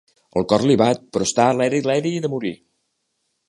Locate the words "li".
0.69-0.77